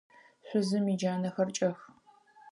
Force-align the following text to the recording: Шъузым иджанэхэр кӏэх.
Шъузым 0.47 0.85
иджанэхэр 0.93 1.49
кӏэх. 1.57 1.77